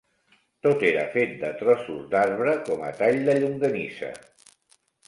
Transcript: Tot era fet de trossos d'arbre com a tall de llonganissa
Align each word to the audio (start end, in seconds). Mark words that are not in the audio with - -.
Tot 0.67 0.85
era 0.91 1.03
fet 1.17 1.35
de 1.43 1.51
trossos 1.61 2.09
d'arbre 2.15 2.57
com 2.71 2.85
a 2.89 2.93
tall 3.03 3.23
de 3.31 3.39
llonganissa 3.41 4.15